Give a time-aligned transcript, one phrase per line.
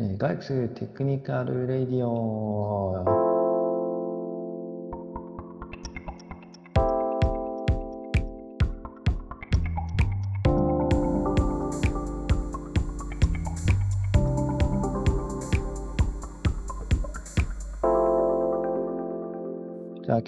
[0.00, 3.29] え、ガイクステクニカルレディオ。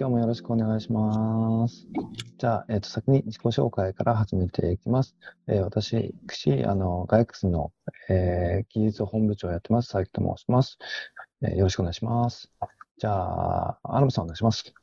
[0.03, 1.87] 今日もよろしくお願いします。
[2.37, 5.15] じゃあ、えっ、ー、と、先に自己紹介から始めていきます。
[5.47, 7.71] えー、私、くし、あの、ガイクスの、
[8.11, 10.77] えー、技術本部長をやってます、佐伯と申します。
[11.43, 12.51] えー、よろしくお願いします。
[12.99, 14.75] じゃあ、アラムさんお願いします。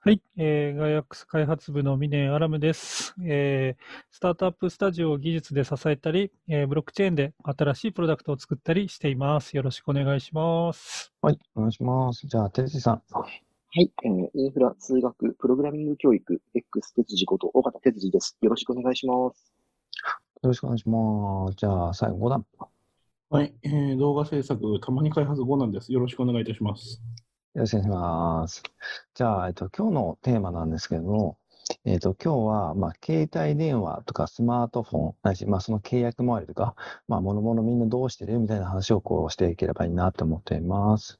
[0.00, 3.82] はい、えー、ガイアックス開発部の峰アラムです、えー。
[4.10, 9.54] スタートアップスタジオを技術で支えたり、えー、ブロックチェーンで新しいプロダクトを作ったりしています。
[9.54, 11.12] よろしくお願いします。
[11.20, 12.26] はい、お願いします。
[12.26, 13.02] じゃあ、テジさん。
[13.76, 18.38] はい、えー、インフラ、通学、プログラミング教育、X 哲司こと、尾形哲司です。
[18.40, 19.52] よろしくお願いします。
[20.42, 21.56] よろしくお願いします。
[21.58, 22.46] じゃあ、最後5段。
[23.28, 25.92] はい、えー、動画制作、たまに開発5段です。
[25.92, 27.02] よろしくお願いいたします。
[27.52, 28.62] よろしくお願いします。
[29.12, 31.36] じゃあ、えっと、今日のテーマなんですけれども、
[31.84, 36.76] えっ、と、今日は、まあ、携帯電話とかスマートフォン、ないし、まあ、その契約周りとか、
[37.08, 38.38] まあ、もろもろみんなどうしてる？
[38.38, 41.18] みたいな話をこうしていければいいなと思っています。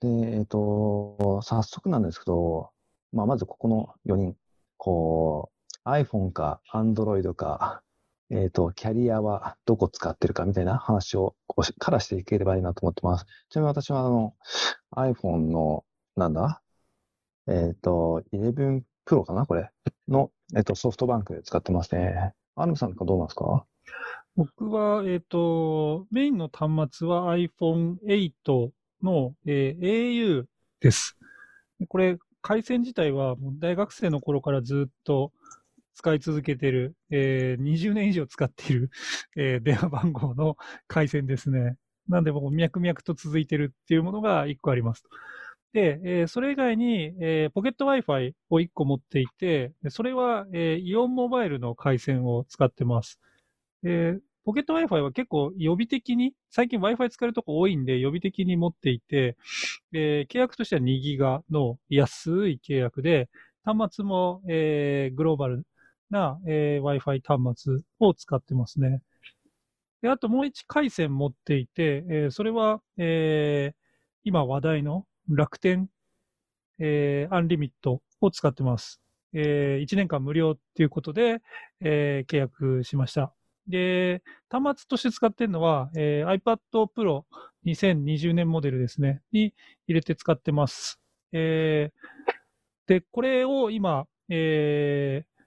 [0.00, 2.70] で、えっ、と、早速なんですけど、
[3.12, 4.36] まあ、まずここの4人、
[4.76, 5.50] こ
[5.84, 7.82] う、iPhone か Android か、
[8.30, 13.24] えっ、と、キャリアはどこ使ってるかみたいな話をこうからしていければいいなと思ってます。
[13.48, 14.34] ちなみに私はあの
[14.94, 16.60] iPhone の、なんだ？
[17.48, 19.70] えっ、と、11 Pro かなこれ？
[20.08, 22.34] の、えっ、と、ソフトバンクで使ってますね。
[22.54, 23.64] アルムさんとかどうなんですか？
[24.36, 28.70] 僕は、えっ、と、メインの端末は iPhone8
[29.02, 30.44] の、えー、au
[30.80, 31.16] です。
[31.88, 35.32] これ、回線自体は大学生の頃からずっと
[35.94, 38.90] 使い続けてる、えー、20年以上使っている、
[39.36, 41.76] えー、電話番号の回線ですね。
[42.08, 45.04] なんで、もう脈々と続いてるっていうものが1個あります。
[45.72, 53.20] で、えー、それ以外に、えー、ポケット Wi-Fi を1個持っていて、それは、えー、イオンモバイルの回線を使ってます。
[53.84, 59.36] えー、ポケット Wi-Fi は結構予備的に、最近 Wi-Fi 使えるとこ多いんで予備的に持っていて、
[59.92, 63.28] えー、契約としては2ギガの安い契約で、
[63.62, 65.66] 端末も、えー、グローバル
[66.08, 69.02] な、えー、Wi-Fi 端末を使ってますね。
[70.00, 73.76] で、あともう1回線持っていて、えー、それは、えー、
[74.24, 75.90] 今話題の楽天、
[76.78, 79.02] えー、アンリミットを使ってます。
[79.34, 81.42] えー、1年間無料っていうことで、
[81.82, 83.34] えー、契約しました。
[83.68, 87.24] で、端末として使ってるのは、えー、iPad Pro
[87.66, 89.54] 2020年モデルですね、に
[89.86, 90.98] 入れて使ってます。
[91.32, 95.38] えー、で、これを今、えー、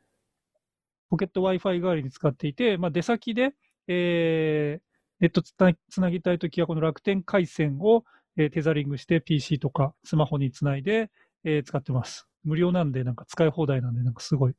[1.10, 3.54] ポケット Wi-Fi 代わりに使っていて、まあ、出先で、
[3.88, 4.84] えー、
[5.20, 8.06] ネットつなぎたいときは、この楽天回線を、
[8.38, 11.10] えー、テザリングして PC とかスマホにつないで、
[11.44, 12.28] えー、使ってます。
[12.44, 14.54] 無料なんで、なんか使い放題なんで、なんかすごい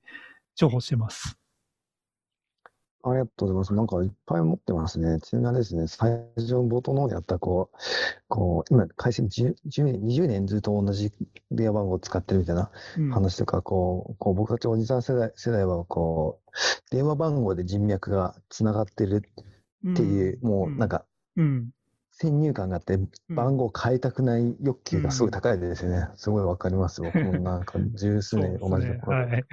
[0.57, 1.42] 重宝してます。
[3.05, 3.75] ありがとうございます。
[3.75, 5.19] なんかいっぱい持ってますね。
[5.21, 7.77] ちなみにですね、最初冒頭の方にあった、こう、
[8.29, 11.13] こう、今、回線 10, 10年、20年ずっと同じ
[11.51, 12.71] 電話番号を使ってるみたいな
[13.11, 16.51] 話とか、うん、こう、こう僕たちおじさん世代世代は、こう、
[16.95, 19.25] 電話番号で人脈がつながってる
[19.91, 21.05] っていう、うん、もうなんか、
[21.37, 21.71] うん、
[22.13, 26.09] 先入観があって、番号を変えたくない欲求がすごい高いですよね。
[26.15, 27.01] すごいわかります。
[27.01, 29.45] 僕 もなんか十数年同じところ、ねはい、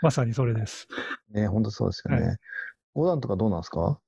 [0.00, 0.86] まさにそれです。
[1.32, 2.22] ね、本当そうですよね。
[2.22, 2.36] はい
[2.94, 3.98] 5段とかどうなんですか？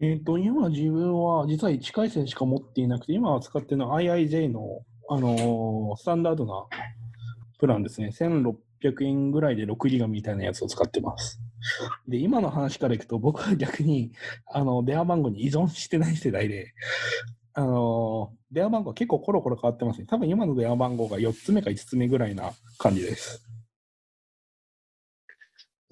[0.00, 6.66] えっ、と、今自分は実は1回戦しか持っていなくて、今は使ってるのは IIJ の、あのー、スタンダードな
[7.60, 8.08] プランですね。
[8.08, 11.40] 1600円ぐらいで6ギガみたいなやつを使ってます。
[12.08, 14.10] で、今の話からいくと、僕は逆に、
[14.52, 16.72] あの、電話番号に依存してない世代で、
[17.54, 20.06] あのー、電話番号結構コロコロ変わってますね。
[20.06, 23.51] 多分今の電話番号が4つ目か5つ目ぐらいな感じです。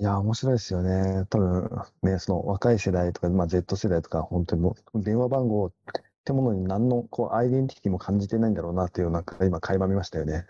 [0.01, 1.27] いや、面白いですよね。
[1.29, 1.71] 多分
[2.03, 5.73] ね、その若い世代とか、まあ、Z 世代とか、本当にもう電話番号っ
[6.25, 10.47] てものに何のこうアイデンティティも感じてないんだろうなっていう、なんか今、垣間見ましたよね。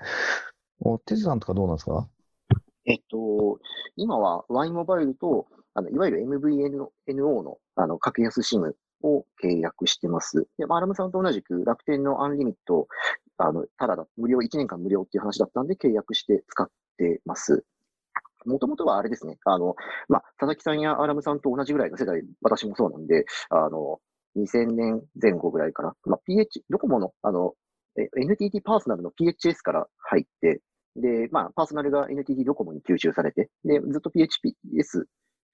[0.79, 2.09] おテジさんとかどうなんですか？
[2.85, 3.59] えっと、
[3.97, 8.73] 今は Y モバイルと、あのいわゆる MVNO のあの格安 SIM
[9.03, 10.47] を契約してます。
[10.59, 12.87] で、まあ、アラムさんと同じく楽天のアンリミット、
[13.37, 17.65] あの、ただだ、無料、1年間無料っていう話だったんで契約して使ってます。
[18.47, 19.75] もともとはあれですね、あの、
[20.09, 23.99] まあ、佐々木さんやアラムさんと同じぐらいの世代、私もそうなんで、あの、
[24.37, 27.55] 2000年前後ぐらいから、まあ、PH、ドコモの、あの、
[28.17, 30.61] NTT パーソナルの PHS から入って、
[30.97, 35.05] で、まあ、パーソナルが NTT ドコモに吸収されて、で、ずっと PHPS、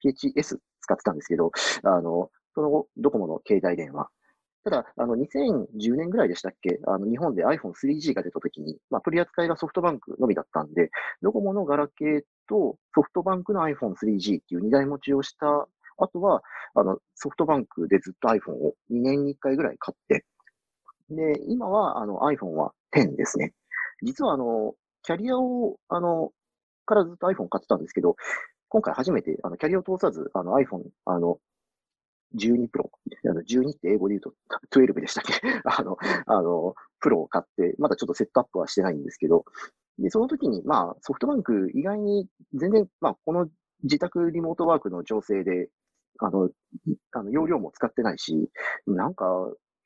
[0.04, 1.50] PHS 使ってたんですけど、
[1.82, 4.08] あの、その後、ドコモの携帯電話
[4.66, 6.80] ただ、あの、2010年ぐらいでしたっけ？
[6.88, 10.90] あの、日本で iPhone3G が出た時に、まあ、取り扱いがソフトバンクのみだったんで、
[11.22, 15.46] ドコモのガラケーとソフトバンクの iPhone3G っていう2台持ちをした
[15.98, 16.42] 後は、
[16.74, 20.24] あの、ソフトバンクでずっと iPhone を2年に1回ぐらい買って、
[21.10, 23.52] で、今は、あの、iPhone は10ですね。
[24.02, 26.32] 実は、あの、キャリアを、あの、
[26.86, 28.16] からずっと iPhone 買ってたんですけど、
[28.68, 31.38] 今回初めて、あの、キャリアを通さず、あの、iPhone、あの、
[32.34, 32.90] 12プロ、
[33.28, 34.34] あの12って英語で言うと
[34.70, 35.32] 12でしたっけ？
[35.64, 35.96] あの、
[36.26, 39.44] あの、プロを買って、まだちょっとセットアップはしてないんですけど、
[39.98, 43.48] で、その時に、まあ、ソフトバンク意外に全然、まあ、この
[43.82, 45.68] 自宅リモートワークの調整で、
[46.18, 46.50] あの、
[47.12, 48.50] あの容量も使ってないし、
[48.86, 49.26] なんか、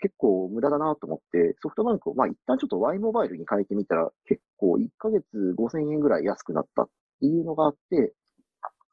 [0.03, 6.89] 結構無駄だなと思って、ソフトバンクを、まあ一旦ちょっと Y モバイルに変えてみたら、結構1ヶ月5000円ぐらい安くなったっ
[7.21, 8.15] ていうのがあって、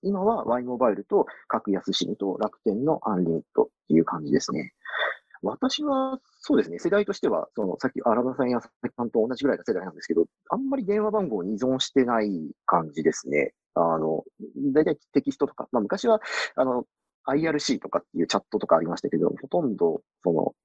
[0.02, 4.74] 今は Y モバイルと格安シムと楽天のアンリミットっていう感じですね。
[5.44, 13.54] 私は、そうですね、世代としては、その、さっき荒田さんや佐々木さんと同じぐらいの世代なんですけど、あんまり電話番号に依存してない感じですね。
[13.76, 14.24] あの、
[14.74, 16.20] 大体テキストとか、まあ昔は、
[16.56, 16.86] あの、
[17.28, 20.56] IRC とかっていうチャットとかありましたけど、ほとんど、その、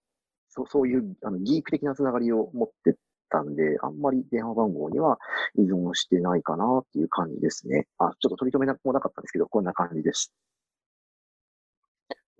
[0.49, 2.97] そそういうあのギーク的なつながりを持って
[3.31, 5.19] たんで、あんまり電話番号には
[5.57, 7.87] 依存してないかなっていう感じですね。
[7.99, 10.33] あ、ちょっと取り留めもなかったんですけど、こんな感じです。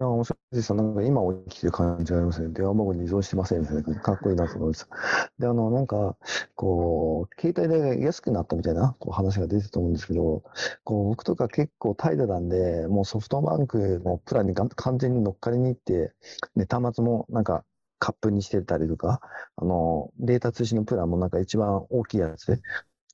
[0.01, 2.49] いや、面白いですなんか今起きてる感じがありますね。
[2.49, 4.01] 電話番号に依存してませんみたいな感じ。
[4.01, 4.89] かっこいいなと思います。
[5.39, 6.17] で、あの、なんか、
[6.57, 10.43] こう、携帯代が安くなったみたいなこう話が出てたと思うんですけど、
[10.85, 16.15] こう、僕とか結構怠惰なんで、もうソフトバンクのプランに完全に乗っかりに行って、
[16.57, 17.65] ね、端末もなんか
[17.99, 19.21] カップにしてたりとか、
[19.57, 22.61] あの、データ通信のプランもなんか一番大きいやつで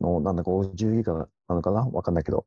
[0.01, 1.87] の、なんだか50ギガなのかな？
[1.87, 2.47] わかんないけど、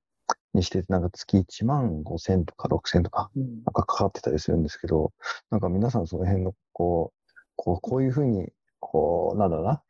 [0.54, 5.14] にしてなんか月1万5千とか6千とか、なんかかかってたりするんですけど、
[5.50, 8.50] なんか皆さんその辺の、こう、こうこういうふうに、
[8.80, 9.82] こう、なんだろうな、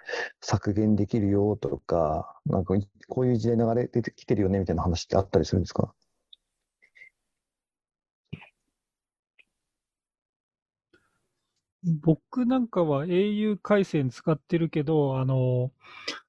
[0.42, 2.76] 削減できるよとか、なんか
[3.08, 5.94] こういう時代流れ出てきてるよねみたいな話ってあったりするんですか？
[11.84, 15.72] 僕なんかは au 回線使ってるけど、あの、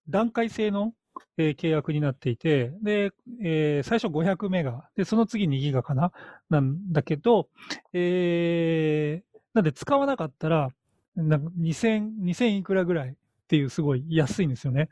[0.09, 0.95] 段階制の、
[1.39, 3.13] えー契約になっていて、で、
[3.43, 6.13] えー最初500メガ、で、その次2ギガかな？
[6.51, 7.49] なんだけど、
[7.93, 10.71] えーなんで使わなかったら、
[11.17, 13.13] なんか2000、2000いくらぐらいっ
[13.49, 14.89] ていうすごい安いんですよね。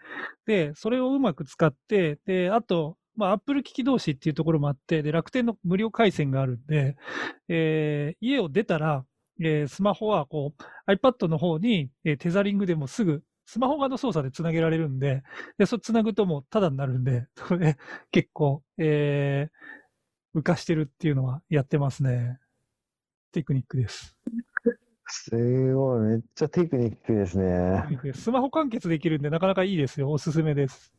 [0.47, 6.97] で、それをうまく使って、で、あと、まあ、Apple 機器同士っていうところもあって、で、楽天の無料回線があるんで、
[7.49, 9.05] えー家を出たら、
[9.41, 10.53] えースマホはこ
[10.87, 15.23] う iPad の方に、えーテザリングでもすぐスマホ側の操作でつなげられるんで、
[15.59, 17.77] でそれつなぐともうタダになるんで、 それ
[18.11, 19.71] 結構、えー
[20.35, 22.39] 浮かしてるっていうのはやってますね。
[23.33, 24.17] テクニックです。
[25.09, 27.85] すごい、めっちゃテクニックですね。
[28.15, 30.11] スマホ完結できるんで、なかなかいいですよ。
[30.11, 30.93] おすすめです。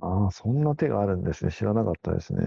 [0.00, 1.52] ああ、そんな手があるんですね。
[1.52, 2.42] 知らなかったですね。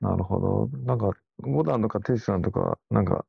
[0.00, 0.78] なるほど。
[0.84, 3.24] なんか、5段とかテイさんとか、なんか、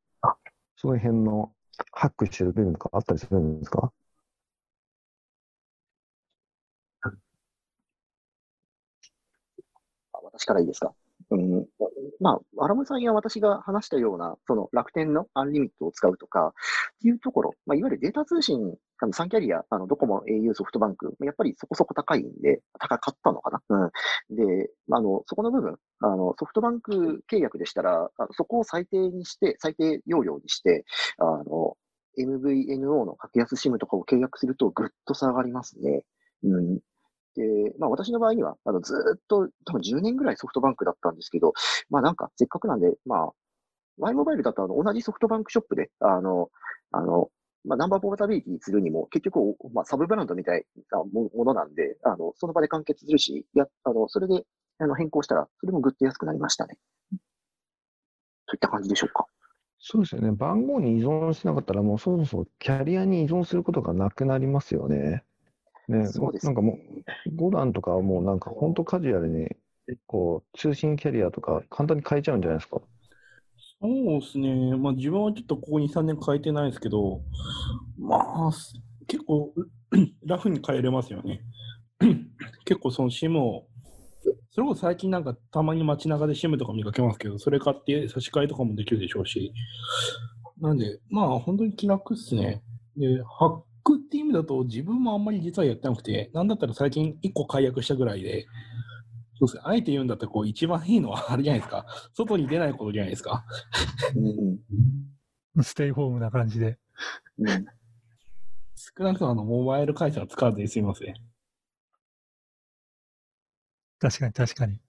[0.76, 1.52] その辺の
[1.92, 3.92] ハックしてる部分とかあったりするんですか？
[10.34, 10.94] 私からいいですか？
[11.32, 11.66] うん、
[12.20, 16.52] まあ、アラムさんや私が話したような、その楽天のアンリミットを使うとか、っ
[17.02, 23.92] ていうところ、まあ、いわゆるデータ通信、あの3キャリア、あのドコモ、au、ソフトバンク、やっぱりそこそこ高いんで、高かったのかな？
[24.30, 30.84] うん、で、あの、そこの部分、あの、ソフトバンク契約でしたら、あのそこを最低にして、最低容量にして、
[31.20, 31.78] あの、
[32.20, 36.04] MVNO の格安 SIM とかを契約するとぐっと下がりますね。
[36.44, 36.80] うん。
[37.36, 41.54] で、まあ私の場合には、あの、ずっと、多分10年ぐらいソフトバンクだったんですけど、
[41.90, 43.32] まあなんか、せっかくなんで、まあ、
[43.98, 46.50] Y モバイルだとあの同じソフトバンクショップで、あの、
[46.92, 47.30] あの、
[47.66, 54.44] まあ、ナンバーポータビリティするにも、結局、まあ、サブブランドみたいなもものなんで、あの、その場で完結するし、や、あの、それで、
[54.80, 56.78] あの、変更したら、それもぐっと安くなりましたね。
[58.48, 59.26] といった感じでしょうか。
[59.80, 60.32] そうですよね。
[60.32, 65.24] 番号に依存しなかったら、もうそもそもキャリアに依存することがなくなりますよね。
[65.88, 66.78] ね、そうですなんかも
[67.28, 69.50] う、5段とかはもうなんか本当カジュアルに、
[70.08, 72.82] こう、通信キャリアとか簡単に変えちゃうんじゃないですか？
[73.82, 74.78] そうですね。
[74.78, 77.22] まあ自分はちょっとここ2、3年変えてないですけど、
[78.00, 78.74] まあ、す
[79.08, 79.54] 結構
[80.26, 81.42] ラフに変えれますよね。
[82.66, 83.68] 結構その SIM を、
[84.52, 89.52] それこそ最近なんかたまに街中で SIM とか見かけますけど、それ買って差し替えとかもできるでしょうし。
[90.62, 92.64] なんで、まあ本当に気楽っすね。
[92.96, 98.46] で、ハックって意味だと自分もあんまり実はやってなくて、なんだったら最近1個解約したぐらいで、
[99.40, 99.62] そうですね。
[99.66, 101.86] あえて言うんだったらこう一番いいのはあれじゃないですか。
[102.14, 103.46] 外に出ないことじゃないですか。
[105.56, 106.78] うん、ステイホームな感じで。
[107.40, 107.66] うん
[108.98, 111.16] 少なくともあのモバイル回線は使わずに済みますね。
[114.00, 114.80] 確かに確かに。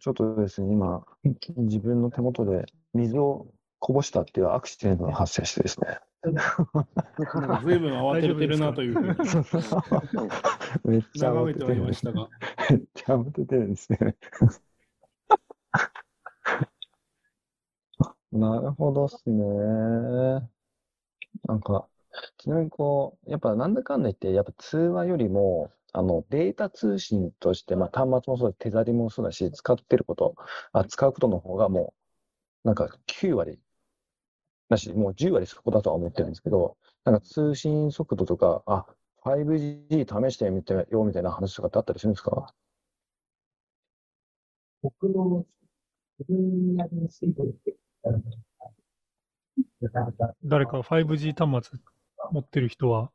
[0.00, 1.04] ちょっとですね、今、
[1.56, 3.48] 自分の手元で水を
[3.78, 5.98] こぼしたっていうアクシデントが発生してですね。
[6.24, 9.08] なんか随分慌ててるなというふうに
[10.84, 12.28] めっちゃ慌ててるましたが。
[12.70, 13.98] めっちゃ慌ててるんですね。
[18.32, 19.44] なるほどっすね。
[21.44, 21.88] なんか、
[22.38, 30.34] ちなみにこう、やっぱなんだかんだ言って、やっぱ通話よりも、あの、データ通信として、まあ端末もそうだし、手触りもそうだし、使ってること、
[30.72, 31.94] あ、使うことの方がも
[32.64, 33.60] う、なんか9割、
[34.68, 38.86] だし、もう10割そこだとは思ってるんですけど、なんか通信速度とか、あ、
[39.24, 42.54] 5G 試してみてよみたいな話とかってあったりするんですか？
[44.82, 45.44] 僕の
[46.18, 48.22] 自分なりについてるって言っ
[49.92, 51.80] たら、誰か 5G 端末
[52.32, 53.10] 持ってる人は、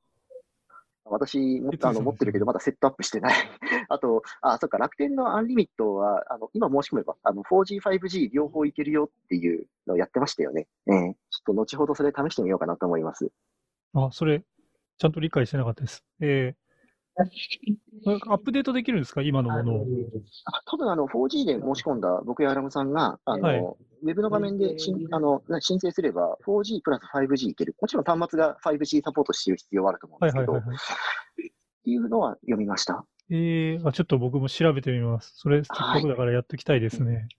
[1.13, 3.34] 私もあの持ってるけど、まだセットアップしてない。
[3.89, 10.67] あと、あ、そっか、楽天のアンリミットは、あの今申し込めば、あの 4G、5G 両方いけるよっていうのをやってましたよね。
[10.88, 13.32] ええちょっと後ほどそれ試してみようかなと思います。
[13.93, 14.43] あ、それ、
[14.98, 16.03] ちゃんと理解してなかったです。
[16.20, 16.62] えー、
[17.15, 19.22] アップデートできるんですか？
[19.22, 19.86] 今のものを。
[20.46, 23.60] あ多分あの 4G で申し込んだ僕やアラムさんが、あの、はい
[24.05, 27.74] ウェブの画面でしんあの申請すれば 4G プラス 5G いける。
[27.82, 30.82] もちろん端末が 5G サポートしている必要はあると思うんですけど、はいはいはいは
[31.46, 31.48] い。
[31.48, 31.51] っ
[31.86, 33.05] ていうのは読みました？
[33.29, 35.32] えー、あ、ちょっと僕も調べてみます。
[35.38, 37.29] それ、せっかくだからやっときたいですね。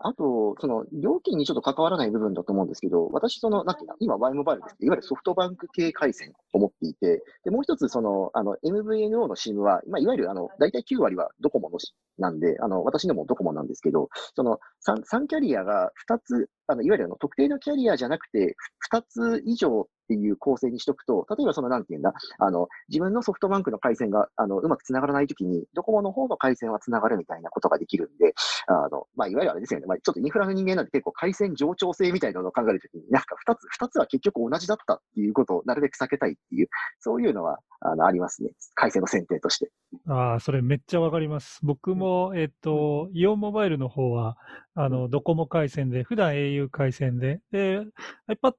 [0.00, 18.56] あと、その、料金にちょっと関わらない部分だと思うんですけど、私、その、なんていうか、今、Y モバイルですけど、いわゆるソフトバンク系回線を持っていて、で、もう一つ、その、あの、MVNO の SIM は、まあ、いわゆる、あの、大体9割はドコモのしなんで、あの、私のもドコモなんですけど、その、3, 3キャリアが2つ、あの、いわゆるあの、特定のキャリアじゃなくて、
[18.90, 28.34] 2つ以上っていう構成にしとくと、例えばその、なんていうんだ、あの、自分のソフトバンクの回線が、あの、うまく繋がらないときに、ドコモの方の回線は繋がるみたいなことができるんで、
[28.68, 29.86] あの、まあ、いわゆるあれですよね。
[29.86, 36.68] まあ、ちょっとインフラの人間なんで結構回線冗長性みたいなのを考えるときに、なんか二つ、二つは結局同じだったっていうことをなるべく避けたいっていう、
[37.00, 38.50] そういうのは、あの、ありますね。
[38.74, 39.70] 回線の選定として。
[40.06, 41.60] ああ、それめっちゃわかります。
[41.62, 44.36] 僕も、えっと、イオンモバイルの方は、
[44.74, 47.80] あの、ドコモ回線で、普段 au 回線で、で、
[48.28, 48.54] iPad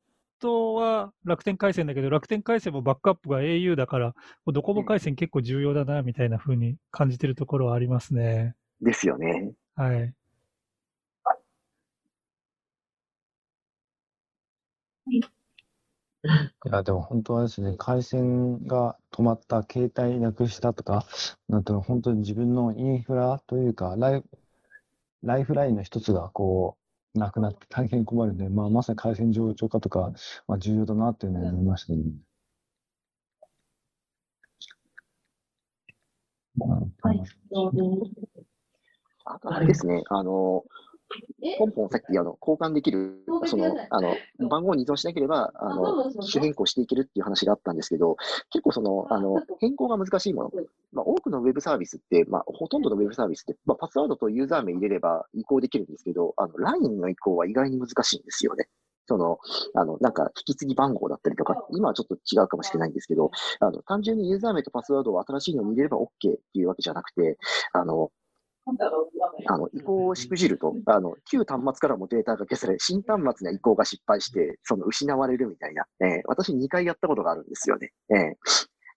[0.46, 4.13] は楽天回線だけど、楽天回線もバックアップが au だから、も
[4.48, 8.56] うドコモ回線結構重要だな、みたいな風に感じてるところはありますね。
[8.82, 9.53] ですよね。
[9.75, 10.13] はい。
[16.65, 21.06] いや、でも本当はですね、回線が止まった、携帯なくしたとか、
[21.48, 24.29] なんていうの、本当に自分のインフラというか、ライフ、
[25.24, 26.87] ライフラインの一つがこう、
[27.18, 30.14] なくなって大変困るんで、まあ、まさに回線上長化とか、
[30.48, 32.04] まあ、重要だなっていうのを思いましたね。
[37.02, 37.22] はい。
[39.26, 40.64] あとあれですね、あの、
[41.58, 44.16] ポンポンさっきあの交換できる、その、あの、
[44.50, 48.18] 番号に依存しなければ、あの、機種変更していけるっていう話があったんですけど、
[48.51, 50.51] 結構その、あの、変更が難しいもの。
[50.92, 58.68] まあ、多くのウェブサービスって、まあ、ほとんどのウェブサービスって、まあ、パスワードとユーザー名入れれば移行できるんですけど、あの、LINE の移行は意外に難しいんですよね。
[59.08, 59.39] その、
[59.74, 67.38] あの、なんか、引き継ぎ番号だったりとか、今はちょっと違うかもしれないんですけど、あの、単純にユーザー名とパスワードを新しいのに入れれば OK っていうわけじゃなくて、
[67.72, 68.12] あの、
[69.50, 77.92] あの、移行をしくじると、あの、旧端末からもデータが消され、新端末には移行が失敗して、その失われるみたいな、えー私2回やったことがあるんですよね。
[78.10, 78.36] えー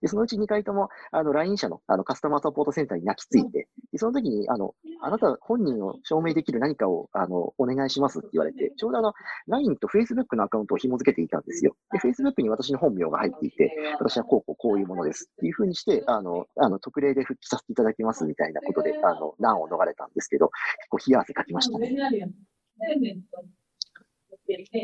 [0.01, 9.13] で、そのうち2回とも、あの、LINE 社の、あの、カスタマーサポートセンターに泣きついて、で、その時に、あの、あなた本人を証明できる何かを、あの、お願いしますって言われて、ちょうどあの、
[9.49, 11.75] LINE と Facebook のアカウントを紐付けていたんですよ。
[11.93, 21.89] で、Facebook に私の本名が入っていて、私はこうこうこういうものですっていうふうにして、あの、あの、特例で復帰させていただきますみたいなことで、あの、難を逃れたんですけど、結構冷や汗かきましたね。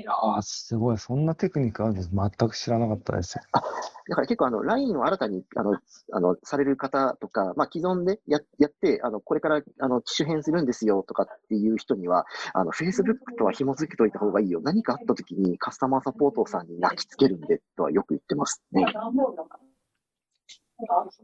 [0.09, 0.99] ああ、すごい。
[0.99, 2.11] そんなテクニックあるんです。
[2.13, 3.45] 全く知らなかったですよ。
[4.09, 5.79] だから結構あの、LINE を新たに、あの、
[6.13, 14.61] あの、される方とか、まあ、既存でややって、あの、これから、あの、機種変するんですよとかっていう人には、あの、Facebook とは紐付けといた方がいいよ。
[14.63, 18.85] 何かあった時にカスタマーサポートさんに泣きつけるんで、とはよく言ってますね。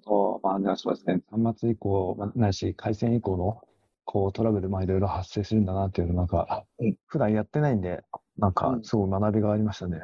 [0.03, 1.21] そう、まあね、そうですね。
[1.31, 3.61] 端末以降、まあないし、回線以降の、
[4.05, 8.03] こう、トラブル、まあ、いろいろ発生するんだなっていうの、なんかうん、普段やってないんで、
[8.39, 10.01] なんかう、んすごい学びがありましたね。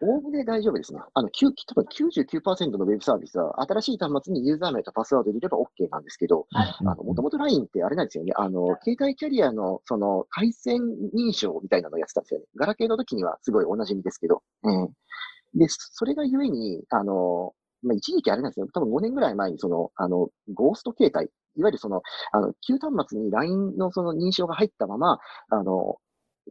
[0.00, 1.00] おおむね大丈夫ですね。
[1.14, 8.32] あの、9多分99%のウェブサービスは、新しい端末にユーザー名とパスワード入れれば OK なんですけど、あの、もともと LINE ってあれなんですよね。
[8.36, 10.82] あの、携帯キャリアの、その、回線
[11.14, 12.46] 認証みたいなのをやってたんですよね。
[12.56, 14.42] ガラケーの時にはすごいお馴染みですけど。
[14.62, 14.88] うん。
[15.54, 18.68] で、それがゆえに、あの、まあ、一時期あれなんですよ。
[18.72, 21.26] 多分5年ぐらい前に、その、あの、ゴースト携帯、
[21.56, 22.02] いわゆるその、
[22.32, 25.18] あの、旧端末に LINE のその認証が入ったまま、
[25.50, 25.96] あの、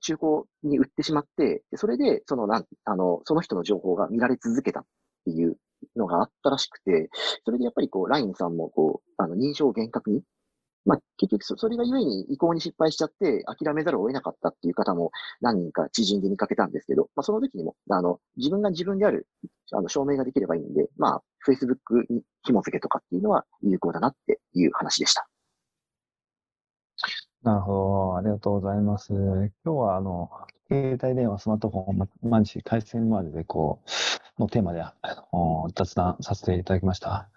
[0.01, 4.85] 中古に売ってしまって、それで、その、なん、あの、その人の情報が見られ続けたっ
[5.25, 5.57] ていう
[5.95, 7.09] のがあったらしくて、
[7.45, 10.23] それでやっぱりこう、LINE さんもこう、あの、認証を厳格に、
[10.85, 15.11] まあ、結局そ、れがゆえに移行に失敗しちゃって、諦めざるを得なかったっていう方も
[15.41, 19.27] 何人か知人で見かけたんですけど、まあ、その時にも、あの、自分が自分である、
[19.73, 25.27] あの、証明ができればいいんで、まあ、Facebook に紐付けとかっていうのは有効だなっていう話でした。
[27.43, 28.17] なるほど。
[28.17, 29.13] ありがとうございます。
[29.13, 30.29] 今日は、あの、
[30.69, 33.79] 携帯電話、スマートフォン、ま毎日回線までで、こ
[34.37, 34.95] う、のテーマで、あ
[35.33, 37.29] の雑談させていただきました。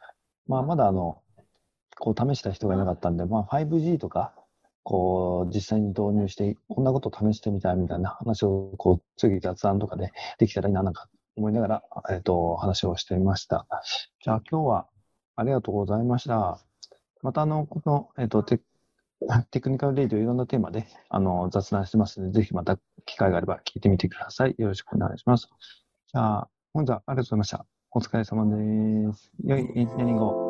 [0.47, 1.23] まあ、まだ、あの、
[1.99, 4.35] こう、試した人がいなかったんで、まあ、5G とか、
[4.85, 13.66] こう、実際に導入して、こんなことを試してみたいみたいな話を、こう、次雑談とかでできたらいいな、なんか思いながら、えっと、話をしてみました。
[14.23, 14.88] じゃあ、今日は
[15.37, 16.59] ありがとうございました。
[17.23, 18.61] また、あの、この、えっと、テ
[19.50, 24.55] テクニカルレイディオいろんなテーマであの雑談してますので、ぜひまた機会があれば聞いてみてください。
[24.59, 25.49] よろしくお願いします。
[26.12, 27.67] じゃあ、本日はありがとうございました。
[27.93, 29.33] お疲れ様です。
[29.45, 30.50] 良いエンジニアリングを。